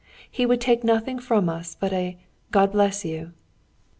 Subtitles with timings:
[0.31, 2.17] He would take nothing from us but a
[2.49, 3.33] "God bless you!"